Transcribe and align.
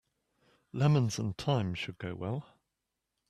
Lemons 0.73 1.19
and 1.19 1.37
thyme 1.37 1.75
should 1.75 1.99
go 1.99 2.15
well. 2.15 2.47